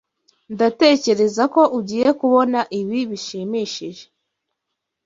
Ndatekereza 0.53 1.43
ko 1.53 1.61
ugiye 1.79 2.09
kubona 2.19 2.59
ibi 2.79 2.99
bishimishije. 3.09 4.03